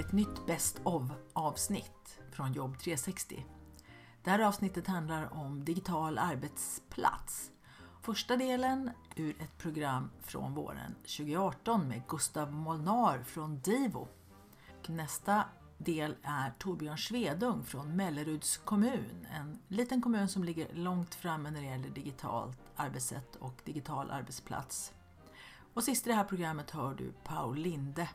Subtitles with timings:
[0.00, 3.46] Till ett nytt Best of avsnitt från Jobb 360.
[4.24, 7.50] Det här avsnittet handlar om digital arbetsplats.
[8.02, 14.08] Första delen ur ett program från våren 2018 med Gustav Molnar från Divo.
[14.86, 15.44] Nästa
[15.78, 21.60] del är Torbjörn Svedung från Melleruds kommun, en liten kommun som ligger långt framme när
[21.60, 24.92] det gäller digitalt arbetssätt och digital arbetsplats.
[25.74, 28.08] Och sist i det här programmet hör du Paul Linde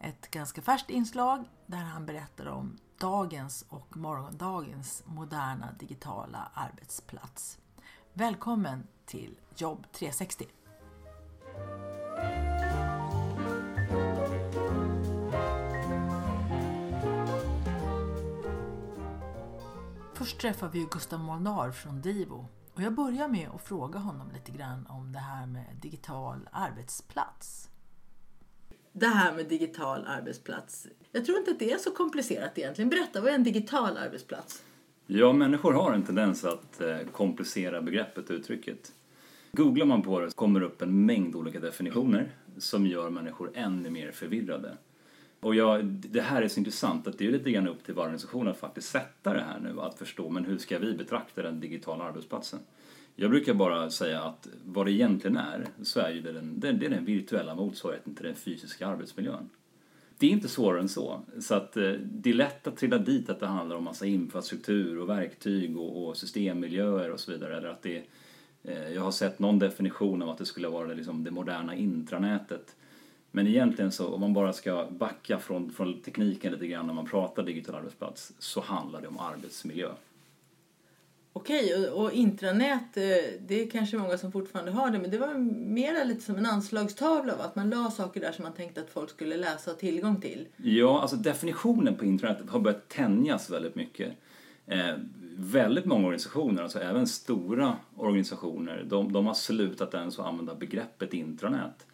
[0.00, 7.58] ett ganska färskt inslag där han berättar om dagens och morgondagens moderna digitala arbetsplats.
[8.12, 10.46] Välkommen till Jobb 360!
[20.14, 24.52] Först träffar vi Gustav Molnar från Divo och jag börjar med att fråga honom lite
[24.52, 27.70] grann om det här med digital arbetsplats
[28.98, 30.86] det här med digital arbetsplats.
[31.12, 32.88] Jag tror inte att det är så komplicerat egentligen.
[32.88, 34.62] Berätta, vad är en digital arbetsplats?
[35.06, 38.92] Ja, människor har en tendens att eh, komplicera begreppet och uttrycket.
[39.52, 43.90] Googlar man på det kommer det upp en mängd olika definitioner som gör människor ännu
[43.90, 44.76] mer förvirrade.
[45.40, 48.06] Och ja, det här är så intressant att det är lite grann upp till varje
[48.06, 51.60] organisation att faktiskt sätta det här nu, att förstå men hur ska vi betrakta den
[51.60, 52.60] digitala arbetsplatsen?
[53.18, 56.72] Jag brukar bara säga att vad det egentligen är, så är det den, det, är
[56.72, 59.48] den virtuella motsvarigheten till den fysiska arbetsmiljön.
[60.18, 61.20] Det är inte svårare än så.
[61.40, 64.98] Så att eh, det är lätt att trilla dit att det handlar om massa infrastruktur
[64.98, 67.56] och verktyg och, och systemmiljöer och så vidare.
[67.56, 68.02] Eller att det,
[68.62, 72.76] eh, jag har sett någon definition av att det skulle vara liksom det moderna intranätet.
[73.30, 77.06] Men egentligen så, om man bara ska backa från, från tekniken lite grann när man
[77.06, 79.88] pratar digital arbetsplats, så handlar det om arbetsmiljö.
[81.36, 83.02] Okej, och, och intranät, eh,
[83.46, 85.34] det är kanske många som fortfarande har det, men det var
[85.68, 87.44] mer lite som en anslagstavla, va?
[87.44, 90.20] att man la saker där som man tänkte att folk skulle läsa och ha tillgång
[90.20, 90.46] till.
[90.56, 94.12] Ja, alltså definitionen på intranät har börjat tänjas väldigt mycket.
[94.66, 94.94] Eh,
[95.36, 101.14] väldigt många organisationer, alltså även stora organisationer, de, de har slutat ens att använda begreppet
[101.14, 101.86] intranät.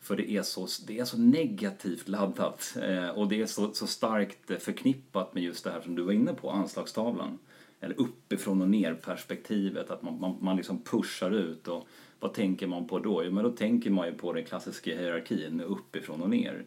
[0.00, 3.86] För det är så, det är så negativt laddat eh, och det är så, så
[3.86, 7.38] starkt förknippat med just det här som du var inne på, anslagstavlan
[7.86, 11.88] eller uppifrån och ner perspektivet, att man, man, man liksom pushar ut och
[12.20, 13.24] vad tänker man på då?
[13.24, 16.64] Jo, men då tänker man ju på den klassiska hierarkin med uppifrån och ner.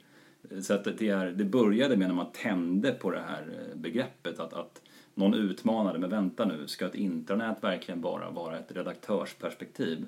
[0.61, 4.53] Så att det, är, det började med när man tände på det här begreppet att,
[4.53, 4.81] att
[5.13, 10.05] någon utmanade, men vänta nu, ska ett intranät verkligen bara vara ett redaktörsperspektiv?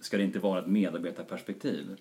[0.00, 1.96] Ska det inte vara ett medarbetarperspektiv?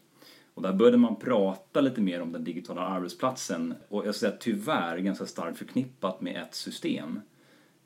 [0.54, 4.98] Och där började man prata lite mer om den digitala arbetsplatsen och jag säger tyvärr
[4.98, 7.20] ganska starkt förknippat med ett system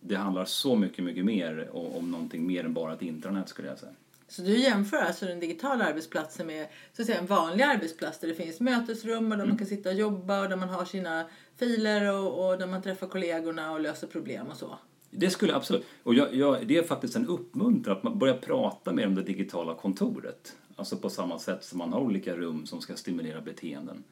[0.01, 3.67] det handlar så mycket, mycket mer om, om någonting mer än bara ett intranät skulle
[3.67, 3.91] jag säga.
[4.27, 8.27] Så du jämför alltså den digitala arbetsplatsen med så att säga, en vanlig arbetsplats där
[8.27, 9.49] det finns mötesrum och där mm.
[9.49, 11.25] man kan sitta och jobba och där man har sina
[11.55, 14.77] filer och, och där man träffar kollegorna och löser problem och så?
[15.09, 15.85] Det skulle absolut.
[16.03, 19.23] Och jag, jag, det är faktiskt en uppmuntran att man börjar prata mer om det
[19.23, 20.55] digitala kontoret.
[20.75, 24.03] Alltså på samma sätt som man har olika rum som ska stimulera beteenden.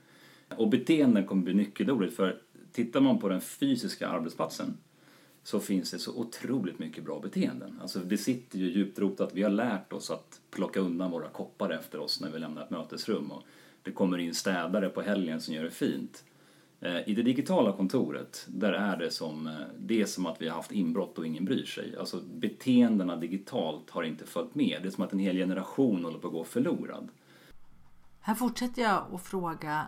[0.57, 2.41] Och beteenden kommer bli nyckelordet för
[2.71, 4.77] tittar man på den fysiska arbetsplatsen
[5.49, 7.79] så finns det så otroligt mycket bra beteenden.
[7.81, 9.29] Alltså det sitter ju djupt rotat.
[9.33, 12.69] Vi har lärt oss att plocka undan våra koppar efter oss när vi lämnar ett
[12.69, 13.43] mötesrum och
[13.83, 16.23] det kommer in städare på helgen som gör det fint.
[16.79, 20.47] Eh, I det digitala kontoret, där är det som, eh, det är som att vi
[20.47, 21.95] har haft inbrott och ingen bryr sig.
[21.97, 24.79] Alltså beteendena digitalt har inte följt med.
[24.81, 27.09] Det är som att en hel generation håller på att gå förlorad.
[28.19, 29.87] Här fortsätter jag att fråga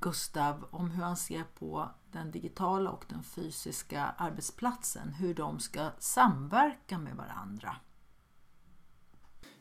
[0.00, 5.88] Gustav om hur han ser på den digitala och den fysiska arbetsplatsen, hur de ska
[5.98, 7.76] samverka med varandra.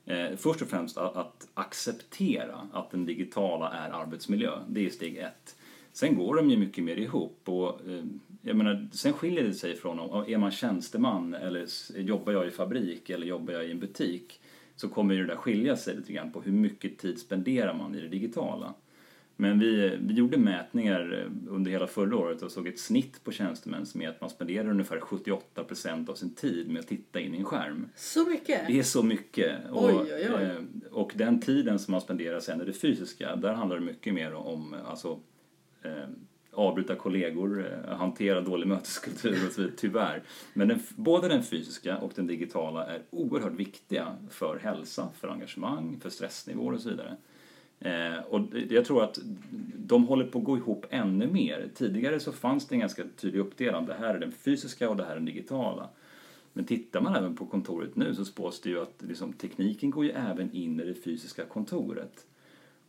[0.05, 5.17] Eh, först och främst att, att, acceptera att den digitala är arbetsmiljö, det är steg
[5.17, 5.55] ett.
[5.93, 8.03] Sen går de ju mycket mer ihop och eh,
[8.41, 11.67] jag menar, sen skiljer det sig från om är man tjänsteman eller
[11.99, 14.41] jobbar jag i fabrik eller jobbar jag i en butik
[14.75, 18.01] så kommer det där skilja sig lite grann på hur mycket tid spenderar man i
[18.01, 18.73] det digitala.
[19.41, 23.31] Men vi, vi gjorde mätningar eh, under hela förra året och såg ett snitt på
[23.31, 27.35] tjänstemän som är att man spenderar ungefär 78% av sin tid med att titta in
[27.35, 27.89] i en skärm.
[27.95, 28.67] Så mycket?
[28.67, 29.69] Det är så mycket.
[29.71, 30.43] Och, oj, oj, oj.
[30.43, 34.13] Eh, och den tiden som man spenderar sen i det fysiska, där handlar det mycket
[34.13, 35.19] mer om alltså,
[35.83, 35.91] eh,
[36.51, 40.23] avbryta kollegor, eh, hantera dålig möteskultur och så vidare, tyvärr.
[40.53, 45.99] Men den, både den fysiska och den digitala är oerhört viktiga för hälsa, för engagemang,
[46.01, 47.17] för stressnivåer och så vidare.
[47.81, 49.19] Eh, och jag tror att
[49.77, 51.69] de håller på att gå ihop ännu mer.
[51.75, 53.85] Tidigare så fanns det en ganska tydlig uppdelning.
[53.85, 55.89] Det här är den fysiska och det här är den digitala.
[56.53, 60.05] Men tittar man även på kontoret nu så spås det ju att liksom, tekniken går
[60.05, 62.25] ju även in i det fysiska kontoret.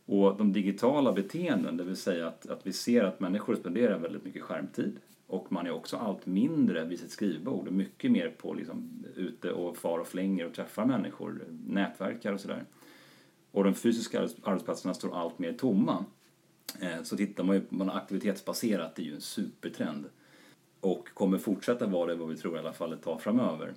[0.05, 4.25] Och de digitala beteenden, det vill säga att, att vi ser att människor spenderar väldigt
[4.25, 8.53] mycket skärmtid och man är också allt mindre vid sitt skrivbord och mycket mer på
[8.53, 12.65] liksom, ute och far och flänger och träffar människor, nätverkar och sådär.
[13.53, 16.05] Och de fysiska arbetsplatserna står allt mer tomma.
[16.79, 20.05] Eh, så tittar man ju på aktivitetsbaserat, det är ju en supertrend
[20.79, 23.73] och kommer fortsätta vara det vad vi tror i alla fall ett tag framöver.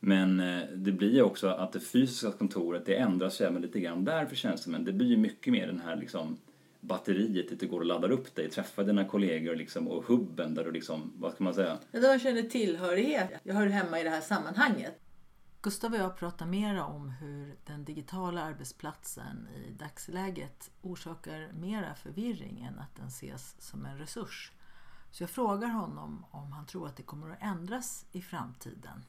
[0.00, 3.80] Men eh, det blir ju också att det fysiska kontoret det ändras ju även lite
[3.80, 4.84] grann där för tjänstemän.
[4.84, 6.36] Det blir ju mycket mer den här liksom
[6.80, 10.64] batteriet dit du går och laddar upp dig, träffar dina kollegor liksom, och hubben där
[10.64, 11.78] du liksom, vad ska man säga?
[11.90, 13.30] Ja, där man känner tillhörighet.
[13.42, 15.00] Jag hör hemma i det här sammanhanget.
[15.66, 22.68] Gustav och jag pratar mera om hur den digitala arbetsplatsen i dagsläget orsakar mera förvirring
[22.68, 24.52] än att den ses som en resurs.
[25.10, 29.04] Så jag frågar honom om han tror att det kommer att ändras i framtiden.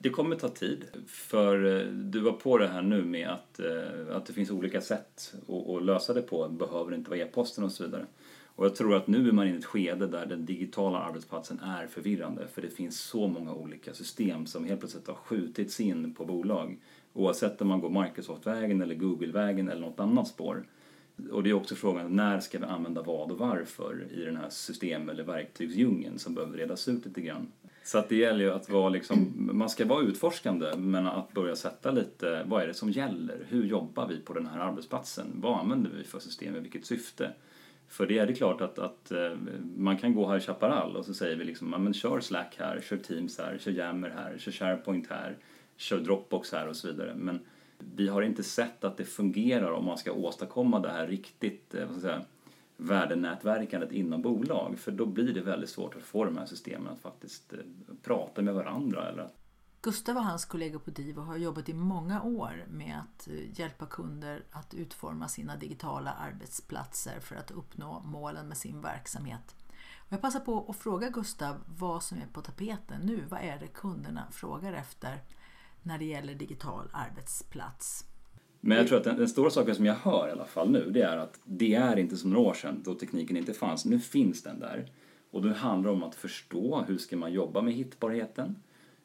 [0.00, 0.84] Det kommer ta tid.
[1.06, 4.80] För eh, du var på det här nu med att, eh, att det finns olika
[4.80, 6.48] sätt att, lösa det på.
[6.48, 8.06] Det behöver inte vara e-posten och så vidare.
[8.56, 11.86] Och jag tror att nu är man i ett skede där den digitala arbetsplatsen är
[11.86, 16.24] förvirrande för det finns så många olika system som helt plötsligt har skjutits in på
[16.24, 16.78] bolag.
[17.12, 20.64] Oavsett om man går Microsoft-vägen eller Google-vägen eller något annat spår.
[21.30, 24.50] Och det är också frågan när ska vi använda vad och varför i den här
[24.50, 27.52] system eller verktygsdjungeln som behöver redas ut lite grann.
[27.84, 31.56] Så att det gäller ju att vara liksom, man ska vara utforskande men att börja
[31.56, 33.46] sätta lite, vad är det som gäller?
[33.48, 35.26] Hur jobbar vi på den här arbetsplatsen?
[35.34, 37.32] Vad använder vi för system, i vilket syfte?
[37.92, 39.32] För det är det klart att, att eh,
[39.76, 42.80] man kan gå här i Chaparral och så säger vi liksom, men kör Slack här,
[42.80, 45.36] kör Teams här, kör Jammer här, kör SharePoint här,
[45.76, 47.14] kör Dropbox här och så vidare.
[47.14, 47.40] Men
[47.78, 51.86] vi har inte sett att det fungerar om man ska åstadkomma det här riktigt, eh,
[51.86, 52.26] vad ska jag säga,
[52.76, 54.78] värdenätverkandet inom bolag.
[54.78, 57.58] För då blir det väldigt svårt att få de här systemen att faktiskt eh,
[58.02, 59.08] prata med varandra.
[59.08, 59.28] Eller
[59.84, 63.86] Gustav och hans kollegor på Divo har jobbat i många år med att eh, hjälpa
[63.86, 69.54] kunder att utforma sina digitala arbetsplatser för att uppnå målen med sin verksamhet.
[70.08, 73.24] Jag passar på att fråga Gustav vad som är på tapeten nu.
[73.28, 75.18] Vad är det kunderna frågar efter
[75.82, 78.04] när det gäller digital arbetsplats?
[78.60, 80.90] Men jag tror att den, den, stora saken som jag hör i alla fall nu,
[80.90, 83.84] det är att det är inte som några år sedan då tekniken inte fanns.
[83.84, 84.90] Nu finns den där.
[85.30, 88.56] Och det handlar om att förstå hur ska man jobba med hittbarheten?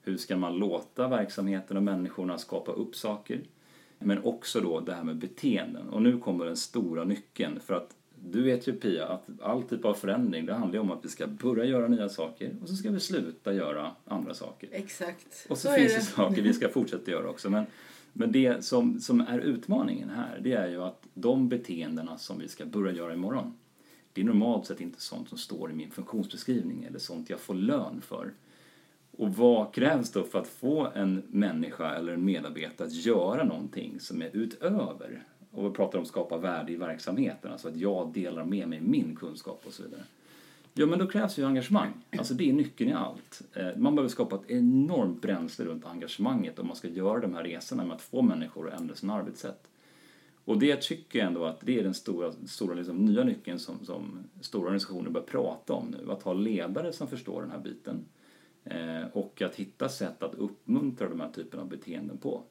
[0.07, 3.41] Hur ska man låta verksamheten och människorna skapa upp saker?
[3.99, 5.89] Men också då det här med beteenden.
[5.89, 7.59] Och nu kommer den stora nyckeln.
[7.59, 10.91] För att du vet ju Pia att all typ av förändring det handlar ju om
[10.91, 14.69] att vi ska börja göra nya saker och så ska vi sluta göra andra saker.
[14.71, 15.47] Exakt.
[15.49, 17.49] Och så, så finns det saker vi ska fortsätta göra också.
[17.49, 17.65] Men
[18.19, 22.47] men det som, som är utmaningen här, det är ju att de beteendena som vi
[22.47, 23.53] ska börja göra imorgon,
[24.13, 27.53] det är normalt sett inte sånt som står i min funktionsbeskrivning eller sånt jag får
[27.53, 28.33] lön för.
[29.17, 33.99] Och vad krävs då för att få en människa eller en medarbetare att göra någonting
[33.99, 35.23] som är utöver?
[35.51, 38.81] Och vi pratar om att skapa värde i verksamheten, alltså att jag delar med mig
[38.81, 40.03] min kunskap och så vidare.
[40.73, 41.93] Ja, men då krävs ju engagemang.
[42.17, 43.41] Alltså det är nyckeln i allt.
[43.53, 47.43] Eh, man behöver skapa ett enormt bränsle runt engagemanget om man ska göra de här
[47.43, 49.67] resorna med att få människor att ändra sina arbetssätt.
[50.45, 53.85] Och det tycker jag ändå att det är den stora, stora liksom, nya nyckeln som,
[53.85, 56.11] som stora organisationer börjar prata om nu.
[56.11, 58.05] Att ha ledare som förstår den här biten.
[58.69, 62.43] Eh, och att hitta sätt att uppmuntra de här typen av beteenden på.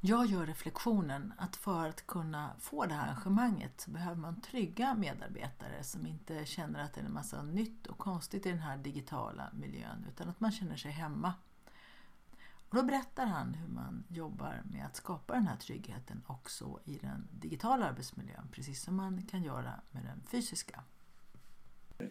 [0.00, 4.94] Jag gör reflektionen att för att kunna få det här engagemanget så behöver man trygga
[4.94, 8.76] medarbetare som inte känner att det är en massa nytt och konstigt i den här
[8.76, 11.34] digitala miljön utan att man känner sig hemma.
[12.68, 16.98] Och då berättar han hur man jobbar med att skapa den här tryggheten också i
[16.98, 20.82] den digitala arbetsmiljön precis som man kan göra med den fysiska.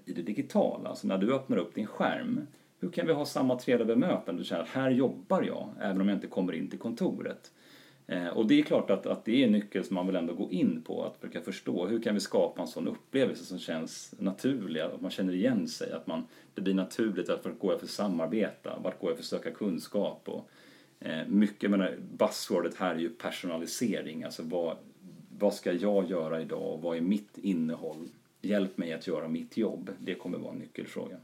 [0.05, 2.47] I det digitala, alltså när du öppnar upp din skärm,
[2.83, 4.41] hur kan vi ha samma trevliga bemötande?
[4.41, 7.51] Du känner att här jobbar jag, även om jag inte kommer in till kontoret.
[8.07, 10.33] Eh, och det är klart att, att det är en nyckel som man vill ändå
[10.33, 14.15] gå in på, att försöka förstå hur kan vi skapa en sån upplevelse som känns
[14.19, 16.23] naturlig, att man känner igen sig, att man,
[16.53, 19.27] det blir naturligt att vart går jag för att samarbeta, vart går jag för att
[19.27, 20.49] söka kunskap och
[20.99, 24.77] eh, mycket, menar, buzzwordet här är ju personalisering, alltså vad,
[25.39, 28.07] vad ska jag göra idag och vad är mitt innehåll?
[28.41, 31.17] Hjälp mig att göra mitt jobb, det kommer vara en nyckelfråga.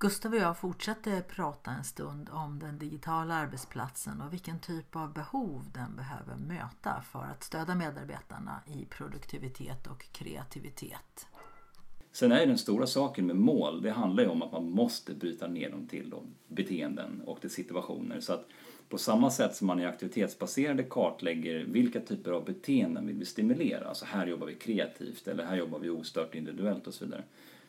[0.00, 5.12] Gustav och jag fortsatte prata en stund om den digitala arbetsplatsen och vilken typ av
[5.12, 11.26] behov den behöver möta för att stödja medarbetarna i produktivitet och kreativitet.
[12.12, 15.46] Sen är den stora saken med mål, det handlar ju om att man måste bryta
[15.46, 18.20] ner dem till då, beteenden och till situationer.
[18.20, 18.46] Så att
[18.88, 23.88] på samma sätt som man i aktivitetsbaserade kartlägger vilka typer av beteenden vill vi stimulera,
[23.88, 27.24] alltså här jobbar vi kreativt eller här jobbar vi ostört individuellt och så vidare.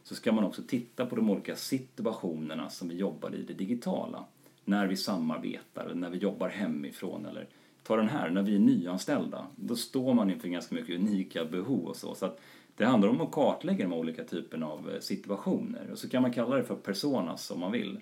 [0.09, 4.25] Så ska man också titta på de olika situationerna som vi jobbar i det digitala.
[4.65, 7.47] När vi samarbetar, när vi jobbar hemifrån eller
[7.83, 9.47] ta den här, när vi är nyanställda.
[9.55, 12.15] Då står man inför ganska mycket unika behov och så.
[12.15, 12.41] så att
[12.75, 16.33] det handlar om att kartlägga de olika typerna av eh, situationer och så kan man
[16.33, 17.99] kalla det för personas om man vill.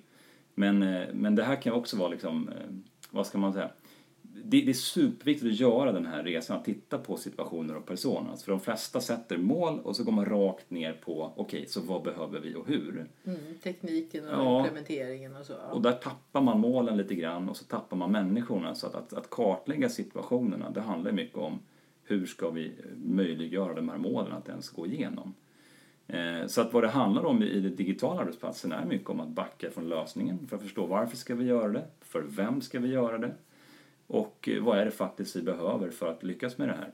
[0.56, 2.76] Men, eh, men det här kan också vara liksom, eh,
[3.12, 3.70] vad ska man säga,
[4.50, 8.44] det, det, är superviktigt att göra den här resan, att titta på situationer och personas.
[8.44, 11.82] För de flesta sätter mål och så går man rakt ner på, okej, okay, så
[11.82, 13.06] vad behöver vi och hur?
[13.26, 15.54] Mm, tekniken och ja, implementeringen och så.
[15.54, 15.74] Ja.
[15.74, 18.76] Och där tappar man målen lite grann och så tappar man människorna.
[18.76, 21.60] Så att, att, att kartlägga situationerna, det handlar mycket om
[22.04, 25.34] hur ska vi möjliggöra de här målen att ens gå igenom.
[26.08, 29.28] Eh, så att vad det handlar om i den digitala arbetsplatsen är mycket om att
[29.28, 32.88] backa från lösningen för att förstå varför ska vi göra det, för vem ska vi
[32.88, 33.34] göra det
[34.08, 36.94] och vad är det faktiskt vi behöver för att lyckas med det här.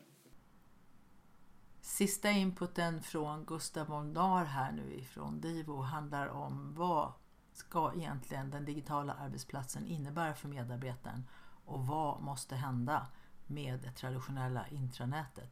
[1.82, 7.13] Sista inputen från Gustav Molnar här nu ifrån Divo handlar om vad
[7.53, 11.24] ska egentligen den digitala arbetsplatsen innebära för medarbetaren
[11.65, 13.08] och vad måste hända
[13.48, 15.51] med det traditionella intranätet.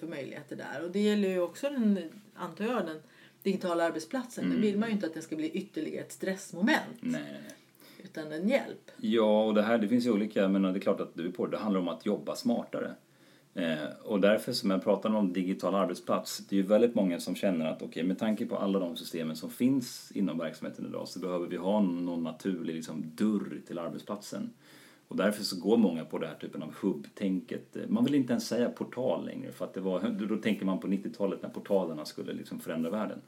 [0.00, 3.02] För möjligheter där och det gäller ju också den, antar jag, den
[3.42, 4.44] digitala arbetsplatsen.
[4.44, 4.54] Mm.
[4.54, 6.98] Den vill man ju inte att den ska bli ytterligare ett stressmoment.
[7.00, 7.54] Nej, nej, nej.
[8.04, 8.90] Utan en hjälp.
[8.96, 11.32] Ja, och det här det finns ju olika, men det är klart att du är
[11.32, 11.50] på det.
[11.50, 12.94] Det handlar om att jobba smartare.
[13.54, 17.34] Eh, och därför som jag pratar om digital arbetsplats, det är ju väldigt många som
[17.34, 21.08] känner att okej, okay, med tanke på alla de systemen som finns inom verksamheten idag
[21.08, 24.50] så behöver vi ha någon naturlig liksom, dörr till arbetsplatsen.
[25.08, 27.76] Och därför så går många på den här typen av hubbtänket.
[27.88, 30.86] Man vill inte ens säga portal längre för att det var, då tänker man på
[30.86, 33.18] 90-talet när portalerna skulle liksom förändra världen.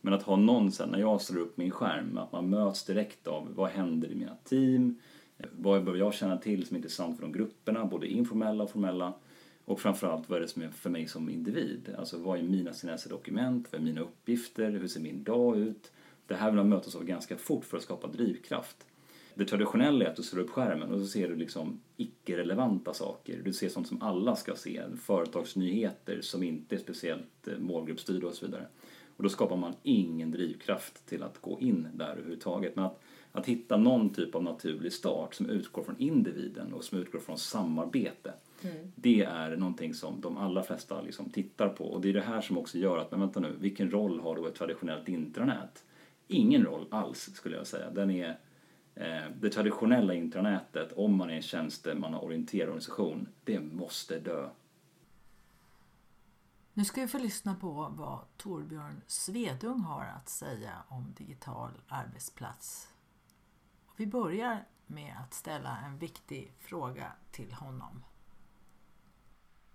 [0.00, 3.26] Men att ha någon sen när jag slår upp min skärm, att man möts direkt
[3.26, 4.98] av vad händer i mina team,
[5.52, 9.12] vad behöver jag känna till som är intressant för de grupperna, både informella och formella.
[9.64, 11.94] Och framförallt vad är det som är för mig som individ?
[11.98, 15.92] Alltså vad är mina senaste dokument, vad är mina uppgifter, hur ser min dag ut?
[16.26, 18.86] Det här vill man mötas av ganska fort för att skapa drivkraft.
[19.38, 23.40] Det traditionella är att du slår upp skärmen och så ser du liksom icke-relevanta saker.
[23.44, 28.34] Du ser sånt som alla ska se, företagsnyheter som inte är speciellt eh, målgruppsstyrda och
[28.34, 28.66] så vidare.
[29.16, 32.76] Och då skapar man ingen drivkraft till att gå in där överhuvudtaget.
[32.76, 33.00] Men att,
[33.32, 37.38] att hitta någon typ av naturlig start som utgår från individen och som utgår från
[37.38, 38.32] samarbete.
[38.62, 38.92] Mm.
[38.94, 42.40] Det är någonting som de allra flesta liksom tittar på och det är det här
[42.40, 45.84] som också gör att, men vänta nu, vilken roll har då ett traditionellt intranät?
[46.26, 47.90] Ingen roll alls skulle jag säga.
[47.90, 48.38] Den är
[49.00, 54.50] Eh, det traditionella intranätet, om man är en tjänstemannaorienterad organisation, det måste dö.
[56.72, 62.88] Nu ska vi få lyssna på vad Torbjörn Svedung har att säga om digital arbetsplats.
[63.96, 68.04] Vi börjar med att ställa en viktig fråga till honom.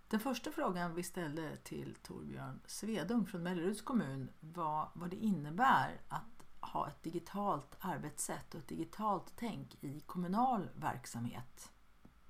[0.08, 6.02] Den första frågan vi ställde till Torbjörn Svedung från Melleruds kommun var vad det innebär
[6.08, 11.70] att ha ett digitalt arbetssätt och ett digitalt tänk i kommunal verksamhet?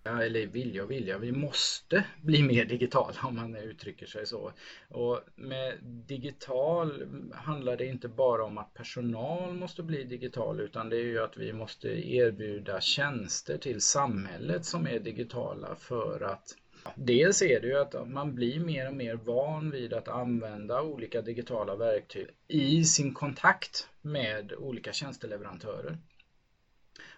[0.05, 4.51] Ja, eller vilja och vilja, vi måste bli mer digitala om man uttrycker sig så.
[4.89, 10.97] Och med digital handlar det inte bara om att personal måste bli digital utan det
[10.97, 16.55] är ju att vi måste erbjuda tjänster till samhället som är digitala för att
[16.95, 21.21] Dels är det ju att man blir mer och mer van vid att använda olika
[21.21, 25.97] digitala verktyg i sin kontakt med olika tjänsteleverantörer.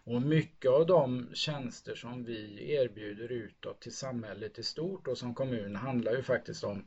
[0.03, 5.34] Och mycket av de tjänster som vi erbjuder utåt till samhället i stort och som
[5.34, 6.84] kommun handlar ju faktiskt om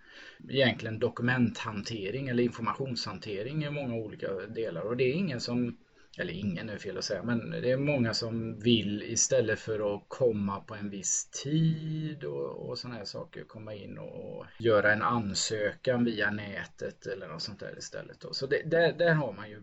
[0.49, 5.77] egentligen dokumenthantering eller informationshantering i många olika delar och det är ingen som
[6.19, 10.05] eller ingen är fel att säga, men det är många som vill istället för att
[10.09, 15.03] komma på en viss tid och, och sådana här saker komma in och göra en
[15.03, 18.21] ansökan via nätet eller något sånt där istället.
[18.21, 18.35] Då.
[18.35, 19.61] Så det, där, där har man ju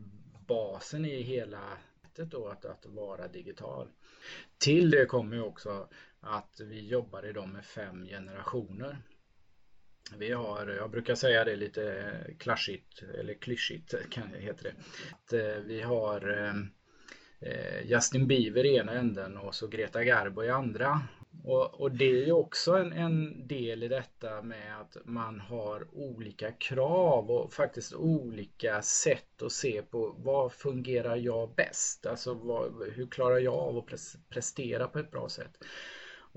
[0.47, 3.88] basen i hela nätet då, att, att vara digital.
[4.57, 5.88] Till det kommer ju också
[6.19, 8.97] att vi jobbar idag med fem generationer.
[10.13, 14.74] Vi har, jag brukar säga det lite klatschigt, eller klyschigt kan, heter det.
[15.12, 16.55] Att eh, vi har eh,
[17.51, 21.01] eh, Justin Bieber i ena änden och så Greta Garbo i andra.
[21.43, 25.88] Och, och det är ju också en, en, del i detta med att man har
[25.91, 32.05] olika krav och faktiskt olika sätt att se på vad fungerar jag bäst?
[32.05, 35.57] Alltså vad, hur klarar jag av att prestera på ett bra sätt?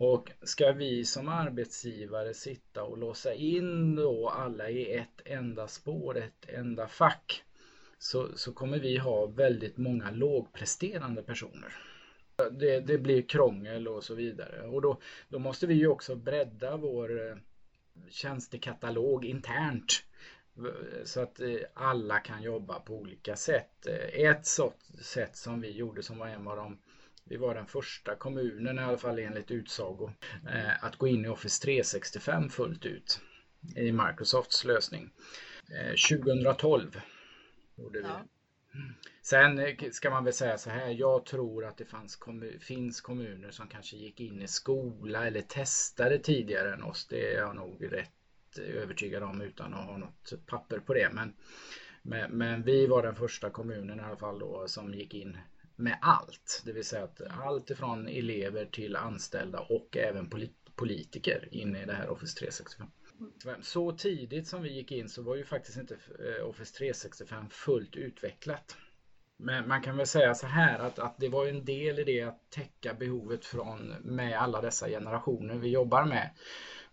[0.00, 6.18] Och ska vi som arbetsgivare sitta och låsa in då alla i ett enda spår,
[6.18, 7.42] ett enda fack,
[7.98, 11.74] så, så kommer vi ha väldigt många lågpresterande personer.
[12.50, 14.62] Det, det, blir krångel och så vidare.
[14.62, 17.36] Och då, då måste vi ju också bredda vår eh,
[18.10, 20.02] tjänstekatalog internt
[21.04, 23.86] så att eh, alla kan jobba på olika sätt.
[23.86, 26.78] Eh, ett sånt sätt som vi gjorde som var en av de
[27.28, 30.10] vi var den första kommunen, i alla fall enligt utsago,
[30.48, 33.20] eh, att gå in i Office 365 fullt ut
[33.76, 35.10] i Microsofts lösning.
[36.10, 37.00] 2012
[37.76, 38.08] gjorde vi.
[38.08, 38.24] Ja.
[39.22, 39.60] Sen
[39.92, 43.68] ska man väl säga så här, jag tror att det fanns kommun, finns kommuner som
[43.68, 47.06] kanske gick in i skola eller testade tidigare än oss.
[47.06, 51.10] Det är jag nog rätt övertygad om utan att ha något papper på det.
[51.12, 51.34] Men,
[52.02, 55.38] men, men, vi var den första kommunen i alla fall då som gick in
[55.78, 56.62] med allt.
[56.64, 60.30] Det vill säga att allt ifrån elever till anställda och även
[60.74, 62.86] politiker in i det här Office 365.
[63.62, 67.96] Så tidigt som vi gick in så var ju faktiskt inte eh, Office 365 fullt
[67.96, 68.76] utvecklat.
[69.36, 72.22] Men man kan väl säga så här att, att det var en del i det
[72.22, 76.30] att täcka behovet från med alla dessa generationer vi jobbar med.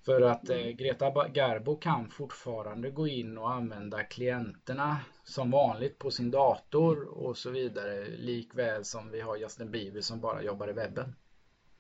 [0.06, 6.12] För att eh, Greta Garbo kan fortfarande gå in och använda klienterna som vanligt på
[6.12, 8.06] sin dator och så vidare.
[8.06, 11.16] Likväl som vi har Justin Bieber som bara jobbar i webben.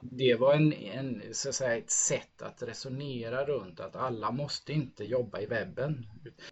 [0.01, 4.74] Det var en, en, så att säga, ett sätt att resonera runt att alla måste
[4.74, 6.05] inte jobba i webben.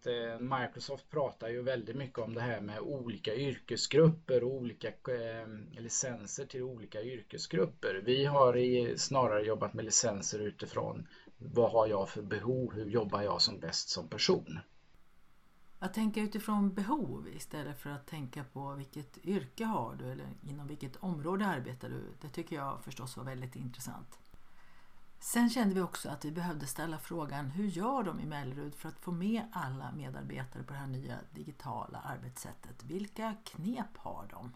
[0.06, 5.80] Eh, Microsoft pratar ju väldigt mycket om det här med olika yrkesgrupper och olika eh,
[5.80, 8.02] licenser till olika yrkesgrupper.
[8.04, 11.06] Vi har i, snarare jobbat med licenser utifrån
[11.38, 12.74] vad har jag för behov?
[12.74, 14.58] Hur jobbar jag som bäst som person?
[15.78, 20.66] Att tänka utifrån behov istället för att tänka på vilket yrke har du eller inom
[20.66, 22.02] vilket område arbetar du.
[22.20, 24.18] Det tycker jag förstås var väldigt intressant.
[25.18, 28.88] Sen kände vi också att vi behövde ställa frågan hur gör de i Mellerud för
[28.88, 32.84] att få med alla medarbetare på det här nya digitala arbetssättet?
[32.84, 34.52] Vilka knep har de?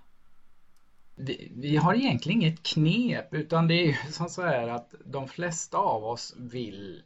[1.51, 6.05] Vi, har egentligen inget knep utan det är som så här att de flesta av
[6.05, 7.03] oss vill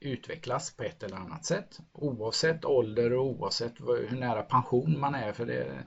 [0.00, 1.78] utvecklas på ett eller annat sätt.
[1.92, 5.32] Oavsett ålder och oavsett hur nära pension man är.
[5.32, 5.84] För det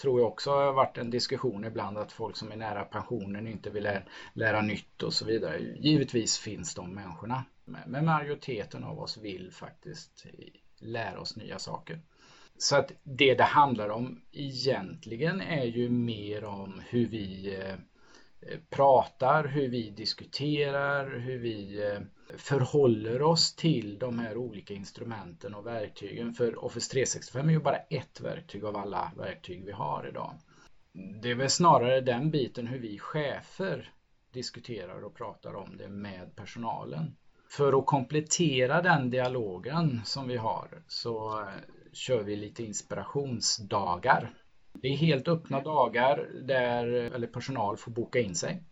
[0.00, 3.70] tror jag också har varit en diskussion ibland att folk som är nära pensionen inte
[3.70, 5.60] vill lära, lära nytt och så vidare.
[5.60, 7.44] Givetvis finns de människorna.
[7.86, 10.26] Men majoriteten av oss vill faktiskt
[10.80, 12.00] lära oss nya saker.
[12.58, 17.74] Så att det det handlar om egentligen är ju mer om hur vi eh,
[18.70, 22.00] pratar, hur vi diskuterar, hur vi eh,
[22.36, 26.34] förhåller oss till de här olika instrumenten och verktygen.
[26.34, 30.34] För Office 365 är ju bara ett verktyg av alla verktyg vi har idag.
[31.22, 33.92] Det är väl snarare den biten hur vi chefer
[34.32, 37.16] diskuterar och pratar om det med personalen.
[37.50, 41.46] För att komplettera den dialogen som vi har så eh,
[41.98, 44.30] kör vi lite inspirationsdagar.
[44.72, 48.62] Det är helt öppna dagar där eller personal får boka in sig.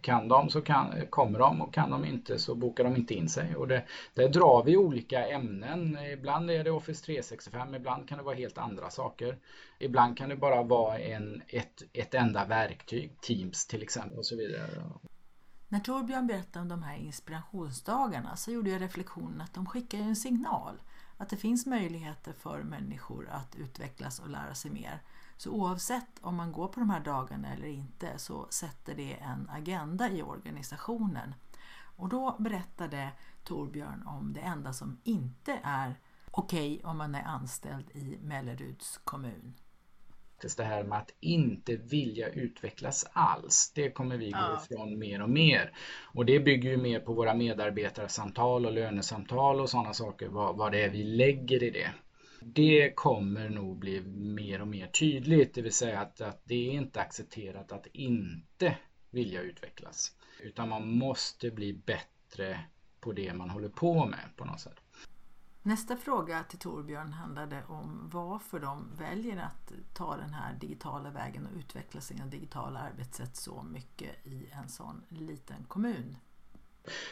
[0.00, 3.28] Kan de så kan, kommer de och kan de inte så bokar de inte in
[3.28, 3.56] sig.
[3.56, 3.84] Och det,
[4.14, 5.98] där drar vi olika ämnen.
[6.12, 9.38] Ibland är det Office 365, ibland kan det vara helt andra saker.
[9.78, 14.36] Ibland kan det bara vara en, ett, ett enda verktyg, Teams till exempel och så
[14.36, 14.68] vidare.
[15.68, 20.16] När Torbjörn berättade om de här inspirationsdagarna så gjorde jag reflektionen att de skickar en
[20.16, 20.74] signal
[21.16, 25.02] att det finns möjligheter för människor att utvecklas och lära sig mer.
[25.36, 29.50] Så oavsett om man går på de här dagarna eller inte så sätter det en
[29.50, 31.34] agenda i organisationen.
[31.96, 33.12] Och då berättade
[33.44, 36.00] Torbjörn om det enda som inte är
[36.30, 39.54] okej okay om man är anställd i Melleruds kommun
[40.44, 43.72] faktiskt det här med att inte vilja utvecklas alls.
[43.74, 45.72] Det kommer vi gå ifrån mer och mer.
[46.14, 50.72] Och det bygger ju mer på våra medarbetarsamtal och lönesamtal och sådana saker, vad, vad
[50.72, 51.90] det är vi lägger i det.
[52.40, 56.72] Det kommer nog bli mer och mer tydligt, det vill säga att, att det är
[56.72, 58.76] inte accepterat att inte
[59.10, 60.12] vilja utvecklas.
[60.42, 62.58] Utan man måste bli bättre
[63.00, 64.83] på det man håller på med på något sätt.
[65.66, 71.46] Nästa fråga till Torbjörn handlade om varför de väljer att ta den här digitala vägen
[71.46, 76.16] och utveckla sina digitala arbetssätt så mycket i en sån liten kommun.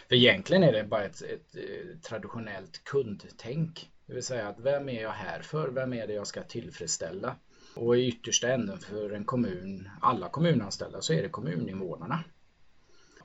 [0.09, 3.91] För egentligen är det bara ett, ett, ett, traditionellt kundtänk.
[4.07, 5.69] Det vill säga att vem är jag här för?
[5.69, 7.37] Vem är det jag ska tillfredsställa?
[7.77, 12.25] Och i yttersta änden för en kommun, alla kommunanställda, så är det kommuninvånarna.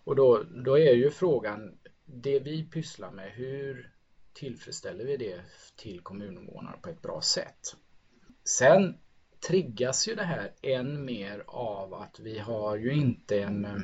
[0.04, 3.97] Och då, då är ju frågan, det vi pysslar med, hur
[4.40, 5.42] tillfredsställer vi det
[5.76, 7.76] till kommuninvånarna på ett bra sätt.
[8.44, 8.98] Sen
[9.48, 13.78] triggas ju det här än mer av att vi har ju inte en eh,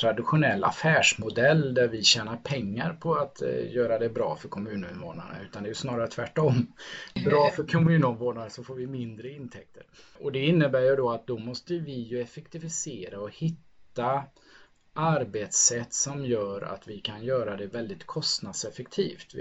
[0.00, 5.62] traditionell affärsmodell där vi tjänar pengar på att eh, göra det bra för kommuninvånarna utan
[5.62, 6.72] det är snarare tvärtom.
[7.24, 9.82] Bra för kommuninvånarna så får vi mindre intäkter.
[10.20, 14.24] Och det innebär ju då att då måste vi ju effektivisera och hitta
[14.94, 19.34] arbetssätt som gör att vi kan göra det väldigt kostnadseffektivt.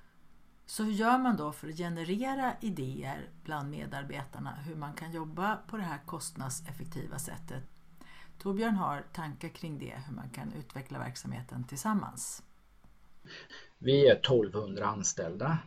[0.65, 5.55] Så hur gör man då för att generera idéer bland medarbetarna hur man kan jobba
[5.55, 7.63] på det här kostnadseffektiva sättet?
[8.39, 12.43] Torbjörn har tankar kring det, hur man kan utveckla verksamheten tillsammans.
[13.77, 15.57] Vi är 1200 anställda.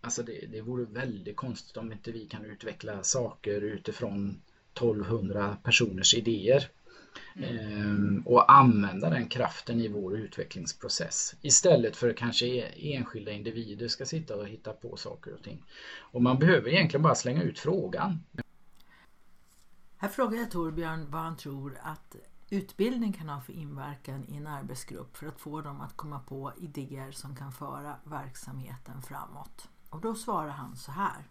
[0.00, 4.42] Alltså det, det vore väldigt konstigt om inte vi kan utveckla saker utifrån
[4.74, 6.70] 1200 personers idéer.
[7.34, 8.22] Mm.
[8.26, 14.46] och använda den kraften i vår utvecklingsprocess istället för kanske enskilda individer ska sitta och
[14.46, 15.62] hitta på saker och ting.
[15.98, 18.24] Och man behöver egentligen bara slänga ut frågan.
[19.96, 22.16] Här frågar jag Torbjörn vad han tror att
[22.50, 26.52] utbildning kan ha för inverkan i en arbetsgrupp för att få dem att komma på
[26.60, 29.68] idéer som kan föra verksamheten framåt.
[29.90, 31.24] Och då svarar han så här.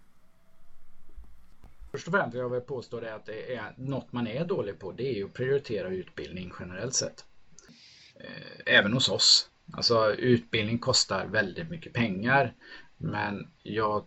[1.91, 4.79] Först och främst vill jag vill påstå det att det är något man är dålig
[4.79, 4.91] på.
[4.91, 7.25] Det är att prioritera utbildning generellt sett.
[8.15, 9.49] Eh, även hos oss.
[9.73, 12.53] Alltså utbildning kostar väldigt mycket pengar.
[12.97, 14.05] Men jag,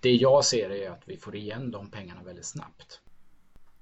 [0.00, 3.00] det jag ser är att vi får igen de pengarna väldigt snabbt.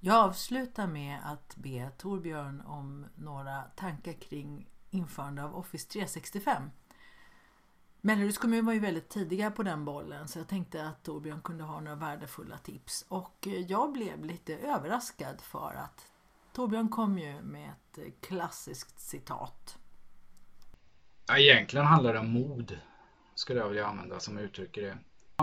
[0.00, 6.62] Jag avslutar med att be Torbjörn om några tankar kring införande av Office 365.
[8.09, 11.64] Melleruds kommun var ju väldigt tidiga på den bollen så jag tänkte att Torbjörn kunde
[11.64, 13.05] ha några värdefulla tips.
[13.09, 16.12] Och eh, jag blev lite överraskad för att
[16.53, 19.79] Torbjörn kom ju med ett eh, klassiskt citat.
[21.27, 22.79] Ja, egentligen handlar det om mod,
[23.35, 24.99] skulle jag vilja använda som uttrycker det.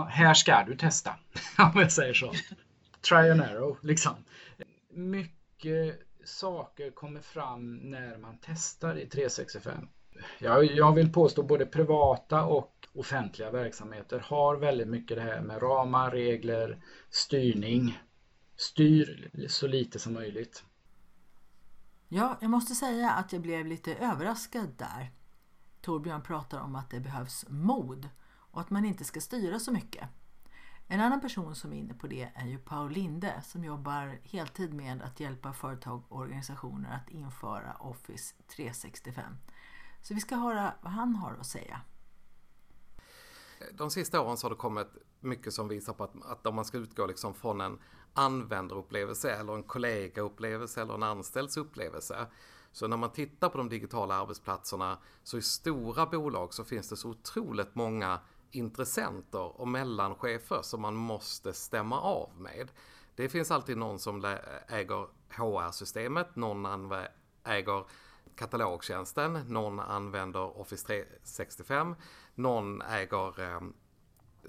[0.08, 1.10] Här ska du testa,
[1.58, 2.32] om jag säger så.
[3.08, 4.14] Try and arrow, liksom.
[4.90, 9.88] Mycket saker kommer fram när man testar i 365
[10.38, 15.62] jag, jag vill påstå både privata och offentliga verksamheter har väldigt mycket det här med
[15.62, 17.98] ramar, regler, styrning.
[18.56, 20.64] Styr så lite som möjligt.
[22.08, 25.10] Ja, jag måste säga att jag blev lite överraskad där.
[25.80, 28.08] Torbjörn pratar om att det behövs mod
[28.50, 30.08] och att man inte ska styra så mycket.
[30.88, 34.74] En annan person som är inne på det är ju Paul Linde som jobbar heltid
[34.74, 39.24] med att hjälpa företag och organisationer att införa Office 365.
[40.06, 41.80] Så vi ska höra vad han har att säga.
[43.72, 44.88] De sista åren så har det kommit
[45.20, 47.78] mycket som visar på att, att om man ska utgå liksom från en
[48.14, 52.26] användarupplevelse eller en kollegaupplevelse eller en anställds upplevelse.
[52.72, 56.96] Så när man tittar på de digitala arbetsplatserna så i stora bolag så finns det
[56.96, 62.70] så otroligt många intressenter och mellanchefer som man måste stämma av med.
[63.14, 64.36] Det finns alltid någon som
[64.68, 66.92] äger HR-systemet, någon
[67.44, 67.84] äger
[68.36, 71.94] katalogtjänsten, någon använder Office 365,
[72.34, 73.60] någon äger eh,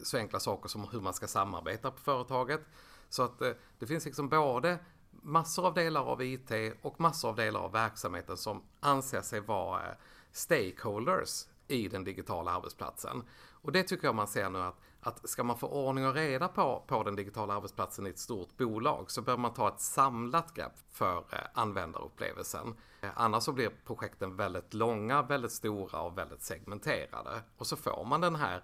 [0.03, 2.61] så enkla saker som hur man ska samarbeta på företaget.
[3.09, 4.79] Så att eh, det finns liksom både
[5.11, 9.85] massor av delar av IT och massor av delar av verksamheten som anser sig vara
[9.85, 9.95] eh,
[10.31, 13.23] stakeholders i den digitala arbetsplatsen.
[13.61, 16.47] Och det tycker jag man ser nu att, att ska man få ordning och reda
[16.47, 20.53] på, på den digitala arbetsplatsen i ett stort bolag så behöver man ta ett samlat
[20.53, 22.75] grepp för eh, användarupplevelsen.
[23.01, 27.41] Eh, annars så blir projekten väldigt långa, väldigt stora och väldigt segmenterade.
[27.57, 28.63] Och så får man den här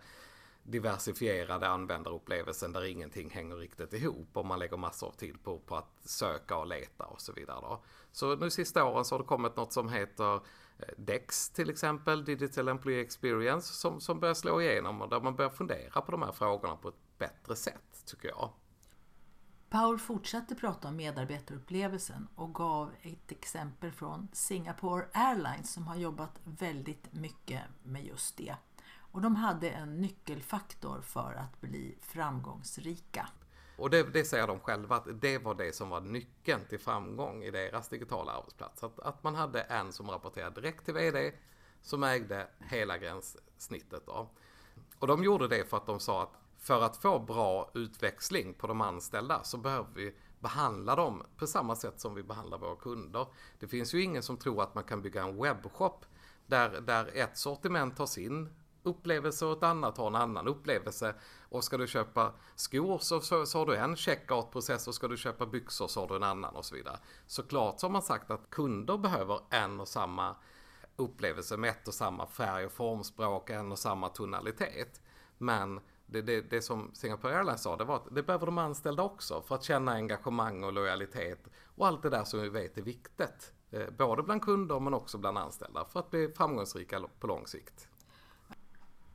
[0.64, 5.76] diversifierade användarupplevelsen där ingenting hänger riktigt ihop och man lägger massor av tid på, på
[5.76, 7.60] att söka och leta och så vidare.
[7.62, 7.84] Då.
[8.12, 10.40] Så nu sista åren så har det kommit något som heter
[10.80, 15.36] Eh, DEX till exempel, Digital Employee Experience, som, som börjar slå igenom och där man
[15.36, 18.50] börjar fundera på de här frågorna på ett bättre sätt, tycker jag.
[19.70, 26.40] Paul fortsatte prata om medarbetarupplevelsen och gav ett exempel från Singapore Airlines som har jobbat
[26.44, 28.56] väldigt mycket med just det.
[28.96, 33.30] Och de hade en nyckelfaktor för att bli framgångsrika.
[33.84, 37.44] Och det, det säger de själva att det var det som var nyckeln till framgång
[37.44, 38.84] i deras digitala arbetsplats.
[38.84, 41.34] Att, att man hade en som rapporterade direkt till VD
[41.82, 44.04] som ägde hela gränssnittet.
[44.06, 44.30] Då.
[45.00, 48.68] Och de gjorde det för att de sa att för att få bra utväxling på
[48.68, 53.28] de anställda så behöver vi behandla dem på samma sätt som vi behandlar våra kunder.
[53.60, 56.06] Det finns ju ingen som tror att man kan bygga en webbshop
[56.48, 58.50] där, där ett sortiment tas in
[58.84, 61.16] upplevelse och ett annat har en annan upplevelse.
[61.50, 65.18] Och ska du köpa skor så, så, så har du en checkout-process och ska du
[65.18, 66.98] köpa byxor så har du en annan och så vidare.
[67.28, 70.36] Såklart så har man sagt att kunder behöver en och samma
[70.96, 75.02] upplevelse med ett och samma färg och formspråk, en och samma tonalitet.
[75.38, 79.04] Men det, det, det som Singapore Airlines sa, det var att det behöver de anställda
[79.04, 82.82] också för att känna engagemang och lojalitet och allt det där som vi vet är
[82.82, 87.48] viktigt eh, både bland kunder men också bland anställda för att bli framgångsrika på lång
[87.48, 87.88] sikt.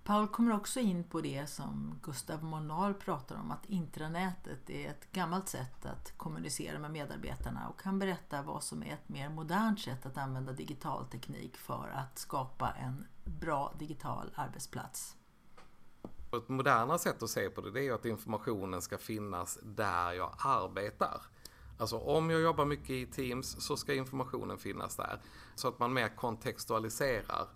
[0.09, 5.13] Paul kommer också in på det som Gustav Molnar pratar om, att intranätet är ett
[5.13, 9.81] gammalt sätt att kommunicera med medarbetarna och kan berätta vad som är ett mer modernt
[9.81, 15.17] sätt att använda digital teknik för att skapa en bra digital arbetsplats.
[16.33, 20.35] Ett modernare sätt att se på det, det är att informationen ska finnas där jag
[20.39, 21.21] arbetar.
[21.79, 25.21] Alltså om jag jobbar mycket i Teams så ska informationen finnas där.
[25.55, 27.49] Så att man mer kontextualiserar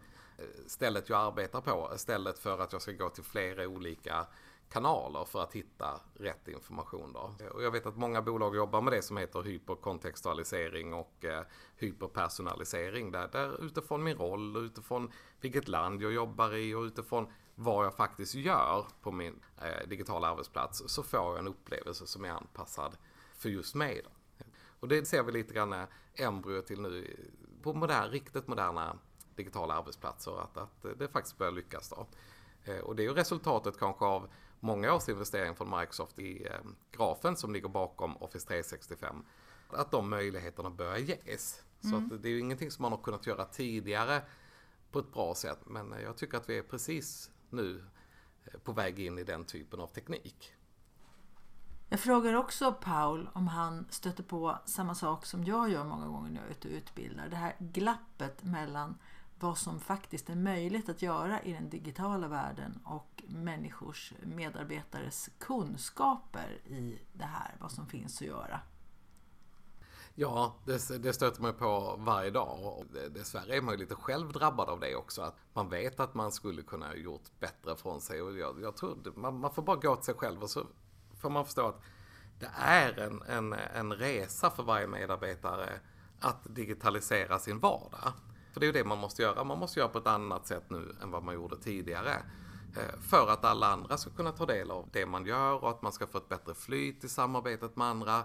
[0.66, 4.26] stället jag arbetar på istället för att jag ska gå till flera olika
[4.72, 7.12] kanaler för att hitta rätt information.
[7.12, 7.34] Då.
[7.50, 11.42] Och jag vet att många bolag jobbar med det som heter hyperkontextualisering och eh,
[11.76, 13.10] hyperpersonalisering.
[13.10, 17.94] Där, där utifrån min roll, utifrån vilket land jag jobbar i och utifrån vad jag
[17.94, 22.96] faktiskt gör på min eh, digitala arbetsplats så får jag en upplevelse som är anpassad
[23.34, 24.02] för just mig.
[24.04, 24.10] Då.
[24.80, 27.16] Och det ser vi lite grann embryo till nu
[27.62, 28.98] på modern, riktigt moderna
[29.36, 31.88] digitala arbetsplatser att, att det faktiskt börjar lyckas.
[31.88, 32.06] Då.
[32.64, 34.28] Eh, och det är ju resultatet kanske av
[34.60, 36.52] många års investering från Microsoft i eh,
[36.92, 39.24] grafen som ligger bakom Office 365.
[39.70, 41.62] Att de möjligheterna börjar ges.
[41.84, 42.08] Mm.
[42.10, 44.22] Så det är ju ingenting som man har kunnat göra tidigare
[44.90, 45.58] på ett bra sätt.
[45.66, 47.84] Men jag tycker att vi är precis nu
[48.44, 50.54] eh, på väg in i den typen av teknik.
[51.88, 56.30] Jag frågar också Paul om han stöter på samma sak som jag gör många gånger
[56.30, 57.28] när jag är ute och utbildar.
[57.28, 58.98] Det här glappet mellan
[59.42, 66.60] vad som faktiskt är möjligt att göra i den digitala världen och människors medarbetares kunskaper
[66.66, 68.60] i det här, vad som finns att göra.
[70.14, 74.32] Ja, det, det stöter man på varje dag och dessvärre är man ju lite själv
[74.32, 75.22] drabbad av det också.
[75.22, 78.76] Att man vet att man skulle kunna ha gjort bättre från sig och jag, jag
[78.76, 80.66] tror man, man får bara gå till sig själv och så
[81.20, 81.82] får man förstå att
[82.38, 85.80] det är en, en, en resa för varje medarbetare
[86.20, 88.12] att digitalisera sin vardag.
[88.52, 89.44] För det är ju det man måste göra.
[89.44, 92.14] Man måste göra på ett annat sätt nu än vad man gjorde tidigare.
[92.76, 95.82] Eh, för att alla andra ska kunna ta del av det man gör och att
[95.82, 98.24] man ska få ett bättre flyt i samarbetet med andra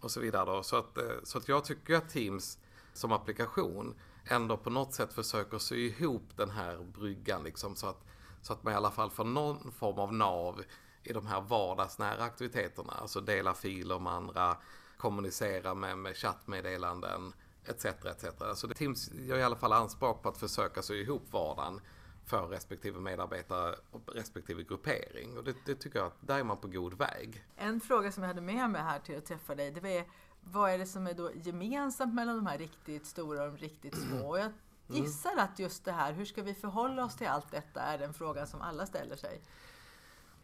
[0.00, 0.44] och så vidare.
[0.44, 0.62] Då.
[0.62, 2.58] Så, att, eh, så att jag tycker att Teams
[2.92, 8.04] som applikation ändå på något sätt försöker sy ihop den här bryggan liksom så att,
[8.42, 10.62] så att man i alla fall får någon form av nav
[11.02, 12.92] i de här vardagsnära aktiviteterna.
[12.92, 14.56] Alltså dela filer med andra,
[14.96, 17.32] kommunicera med, med chattmeddelanden
[17.64, 17.84] etc.
[17.84, 18.24] etc.
[18.54, 21.80] Så det, Teams gör i alla fall anspråk på att försöka sy ihop vardagen
[22.26, 25.38] för respektive medarbetare och respektive gruppering.
[25.38, 27.44] Och det, det, tycker jag att där är man på god väg.
[27.56, 30.04] En fråga som jag hade med mig här till att träffa dig, det var
[30.40, 33.96] vad är det som är då gemensamt mellan de här riktigt stora och de riktigt
[33.96, 34.28] små?
[34.28, 35.02] Och jag mm.
[35.02, 38.14] gissar att just det här, hur ska vi förhålla oss till allt detta, är den
[38.14, 39.40] frågan som alla ställer sig.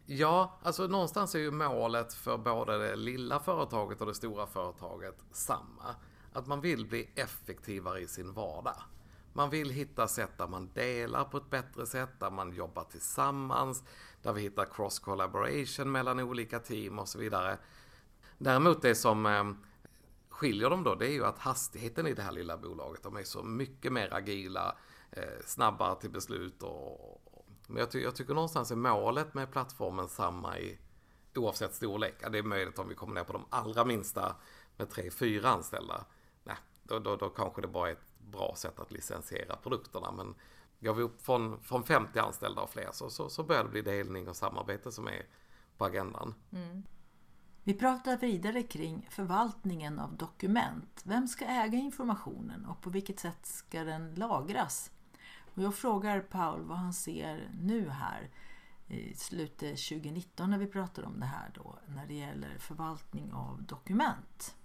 [0.06, 5.24] Ja, alltså någonstans är ju målet för både det lilla företaget och det stora företaget
[5.32, 5.94] samma.
[6.36, 8.76] Att man vill bli effektivare i sin vardag.
[9.32, 13.84] Man vill hitta sätt där man delar på ett bättre sätt, där man jobbar tillsammans,
[14.22, 17.58] där vi hittar cross collaboration mellan olika team och så vidare.
[18.38, 19.44] Däremot det som eh,
[20.28, 23.24] skiljer dem då, det är ju att hastigheten i det här lilla bolaget, de är
[23.24, 24.76] så mycket mer agila,
[25.10, 27.22] eh, snabbare till beslut och,
[27.66, 30.78] men jag, ty jag, tycker någonstans är målet med plattformen samma i
[31.34, 32.14] oavsett storlek.
[32.30, 34.36] det är möjligt om vi kommer ner på de allra minsta
[34.76, 36.04] med tre, fyra anställda.
[36.88, 40.12] Då, då, då kanske det bara är ett bra sätt att licensiera produkterna.
[40.12, 40.34] Men
[40.80, 43.82] går vi upp från, från 50 anställda och fler så, så, så börjar det bli
[43.82, 45.26] delning och samarbete som är
[45.76, 46.34] på agendan.
[46.52, 46.82] Mm.
[47.62, 51.02] Vi pratar vidare kring förvaltningen av dokument.
[51.04, 54.90] Vem ska äga informationen och på vilket sätt ska den lagras?
[55.54, 58.30] Och jag frågar Paul vad han ser nu här
[58.86, 63.62] i slutet 2019 när vi pratar om det här då, när det gäller förvaltning av
[63.62, 64.56] dokument.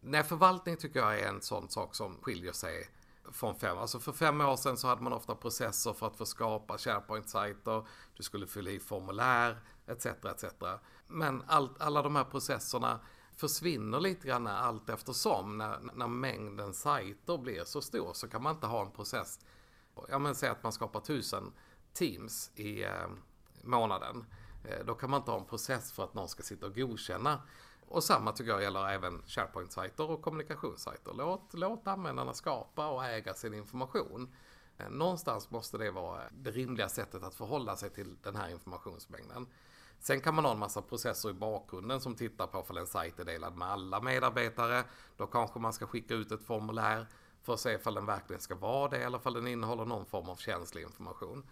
[0.00, 2.90] Nej, förvaltning tycker jag är en sån sak som skiljer sig
[3.32, 3.78] från fem.
[3.78, 7.86] Alltså för fem år sedan så hade man ofta processer för att få skapa SharePoint-sajter.
[8.16, 10.06] Du skulle fylla i formulär etc.
[10.06, 10.44] etc.
[11.06, 13.00] Men all, alla de här processerna
[13.36, 15.58] försvinner lite grann allt eftersom.
[15.58, 19.38] När, när mängden sajter blir så stor så kan man inte ha en process
[20.08, 21.52] ja men säg att man skapar tusen
[21.92, 23.08] teams i eh,
[23.62, 24.24] månaden.
[24.64, 27.42] Eh, då kan man inte ha en process för att någon ska sitta och godkänna.
[27.88, 31.12] Och samma tycker jag gäller även SharePoint-sajter och kommunikationssajter.
[31.14, 34.34] Låt, låt användarna skapa och äga sin information.
[34.78, 39.46] Eh, någonstans måste det vara det rimliga sättet att förhålla sig till den här informationsmängden.
[40.00, 43.20] Sen kan man ha en massa processer i bakgrunden som tittar på om en sajt
[43.20, 44.84] är delad med alla medarbetare.
[45.16, 47.06] Då kanske man ska skicka ut ett formulär
[47.42, 50.28] för att se ifall den verkligen ska vara det eller ifall den innehåller någon form
[50.28, 51.46] av känslig information.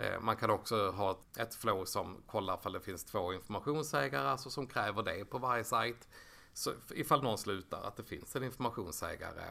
[0.00, 4.50] Eh, man kan också ha ett flow som kollar ifall det finns två informationsägare, alltså
[4.50, 6.08] som kräver det på varje sajt.
[6.52, 9.42] Så ifall någon slutar, att det finns en informationsägare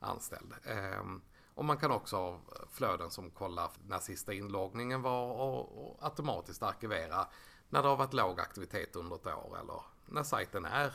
[0.00, 0.54] anställd.
[0.64, 1.22] Ehm,
[1.54, 7.28] och man kan också ha flöden som kollar när sista inloggningen var och, automatiskt arkivera
[7.68, 10.94] när det har varit låg aktivitet under ett år eller när sajten är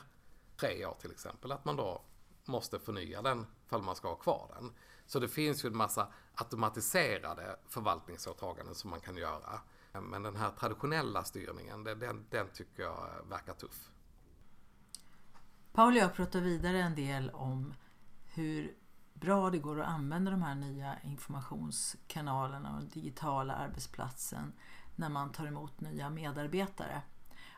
[0.57, 1.51] tre år till exempel.
[1.51, 2.01] Att man då
[2.45, 4.73] måste förnya den för man ska ha kvar den.
[5.05, 9.59] Så det finns ju en massa automatiserade förvaltningsåtaganden som man kan göra.
[9.91, 13.89] Men den här traditionella styrningen, den, den tycker jag verkar tuff.
[15.73, 17.73] Paul och jag pratar vidare en del om
[18.25, 18.75] hur
[19.13, 24.53] bra det går att använda de här nya informationskanalerna och digitala arbetsplatsen
[24.95, 27.01] när man tar emot nya medarbetare.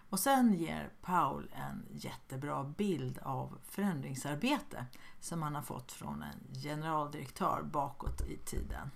[0.10, 4.86] Och sen ger Paul en jättebra bild av förändringsarbete
[5.20, 8.92] som han har fått från en generaldirektör bakåt i tiden.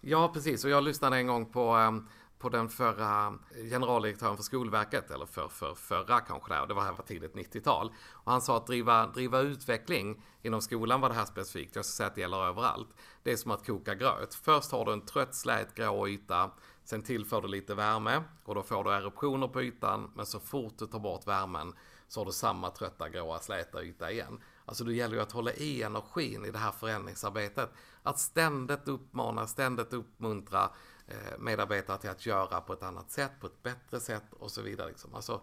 [0.00, 0.64] Ja, precis.
[0.64, 3.34] Och jag lyssnade en gång på, ehm, på den förra
[3.70, 7.92] generaldirektören för Skolverket, eller för, för förra kanske där, det var här var tidigt 90-tal.
[8.12, 11.96] Och han sa att driva, driva utveckling inom skolan var det här specifikt, jag ska
[11.96, 12.88] säga att det gäller överallt.
[13.22, 14.34] Det är som att koka gröt.
[14.34, 16.50] Först har du en trött, slät, grå yta,
[16.86, 20.74] sen tillför du lite värme och då får du eruptioner på ytan, men så fort
[20.78, 21.74] du tar bort värmen
[22.08, 24.40] så har du samma trötta, gråa, släta yta igen.
[24.64, 27.70] Alltså det gäller ju att hålla i energin i det här förändringsarbetet.
[28.02, 30.70] Att ständigt uppmana, ständigt uppmuntra
[31.06, 34.62] eh, medarbetare till att göra på ett annat sätt, på ett bättre sätt och så
[34.62, 34.88] vidare.
[34.88, 35.14] Liksom.
[35.14, 35.40] Alltså,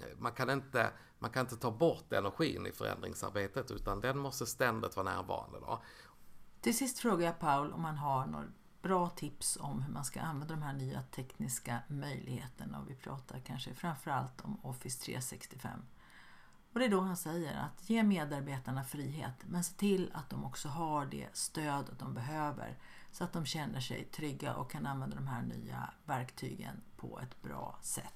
[0.00, 4.46] eh, man, kan inte, man kan inte ta bort energin i förändringsarbetet utan den måste
[4.46, 5.58] ständigt vara närvarande.
[5.60, 5.82] Då.
[6.60, 8.46] Till sist frågar jag Paul om han har några
[8.82, 13.40] bra tips om hur man ska använda de här nya tekniska möjligheterna och vi pratar
[13.40, 15.80] kanske framförallt om Office 365.
[16.72, 20.44] Och det är då han säger att ge medarbetarna frihet men se till att de
[20.44, 22.78] också har det stöd de behöver
[23.12, 27.42] så att de känner sig trygga och kan använda de här nya verktygen på ett
[27.42, 28.14] bra sätt.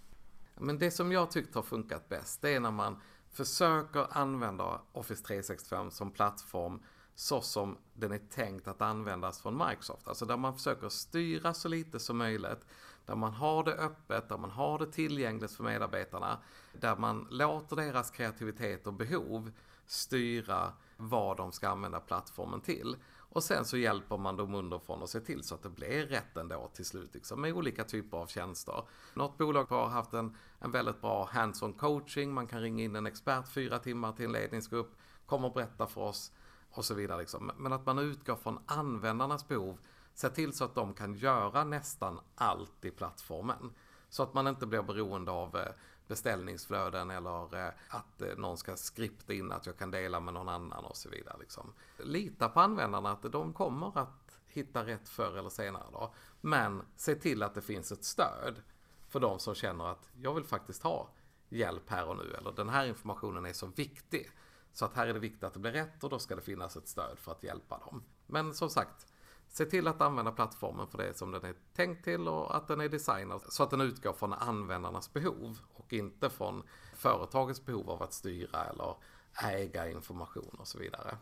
[0.54, 5.24] Men det som jag tyckt har funkat bäst det är när man försöker använda Office
[5.24, 6.82] 365 som plattform
[7.14, 10.08] så som den är tänkt att användas från Microsoft.
[10.08, 12.66] Alltså där man försöker styra så lite som möjligt
[13.06, 16.38] där man har det öppet, där man har det tillgängligt för medarbetarna,
[16.72, 19.52] där man låter deras kreativitet och behov
[19.86, 22.96] styra vad de ska använda plattformen till.
[23.34, 26.36] Och sen så hjälper man dem underifrån och ser till så att det blir rätt
[26.36, 28.84] ändå till slut liksom, med olika typer av tjänster.
[29.14, 33.06] Något bolag har haft en, en väldigt bra hands-on coaching, man kan ringa in en
[33.06, 34.96] expert fyra timmar till en ledningsgrupp,
[35.26, 36.32] kommer och berätta för oss
[36.72, 37.18] och så vidare.
[37.18, 37.50] Liksom.
[37.56, 39.78] Men att man utgår från användarnas behov
[40.14, 43.72] Se till så att de kan göra nästan allt i plattformen.
[44.08, 45.72] Så att man inte blir beroende av eh,
[46.08, 50.48] beställningsflöden eller eh, att eh, någon ska skripta in att jag kan dela med någon
[50.48, 51.36] annan och så vidare.
[51.40, 51.72] Liksom.
[51.98, 55.86] Lita på användarna att de kommer att hitta rätt förr eller senare.
[55.92, 56.14] Då.
[56.40, 58.62] Men se till att det finns ett stöd
[59.08, 61.08] för de som känner att jag vill faktiskt ha
[61.48, 62.34] hjälp här och nu.
[62.34, 64.30] Eller den här informationen är så viktig.
[64.72, 66.76] Så att här är det viktigt att det blir rätt och då ska det finnas
[66.76, 68.02] ett stöd för att hjälpa dem.
[68.26, 69.06] Men som sagt,
[69.52, 72.80] Se till att använda plattformen för det som den är tänkt till och att den
[72.80, 76.62] är designad så att den utgår från användarnas behov och inte från
[76.94, 78.94] företagets behov av att styra eller
[79.42, 81.16] äga information och så vidare.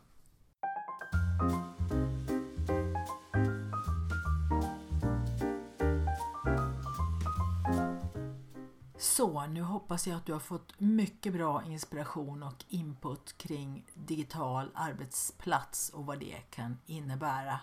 [9.20, 14.70] Så, nu hoppas jag att du har fått mycket bra inspiration och input kring digital
[14.74, 17.60] arbetsplats och vad det kan innebära.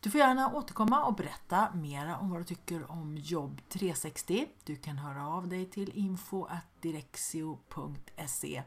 [0.00, 4.48] Du får gärna återkomma och berätta mera om vad du tycker om Jobb 360.
[4.64, 8.62] Du kan höra av dig till info.direxio.se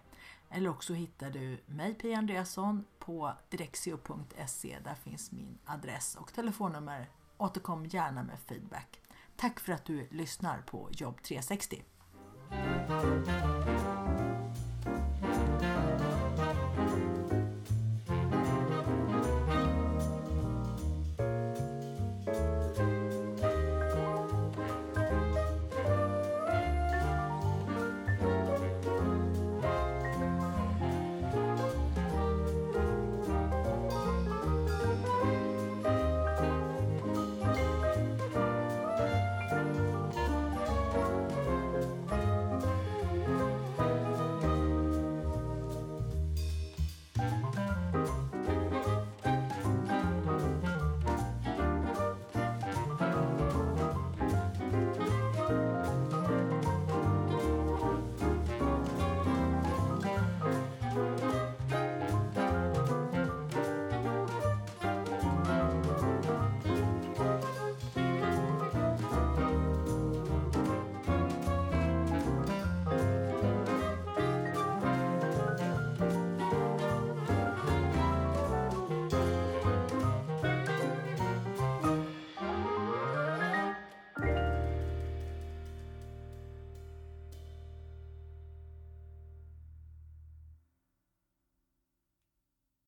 [0.49, 4.77] eller också hittar du mig Pia Andreasson på direxio.se.
[4.84, 7.10] där finns min adress och telefonnummer.
[7.38, 9.01] Återkom gärna med feedback.
[9.36, 11.84] Tack för att du lyssnar på Jobb 360.